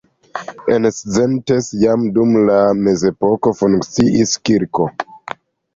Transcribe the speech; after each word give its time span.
En 0.73 0.87
Szentes 0.99 1.67
jam 1.83 2.07
dum 2.17 2.33
la 2.49 2.59
mezepoko 2.81 3.55
funkciis 3.61 4.35
kirko. 4.49 4.91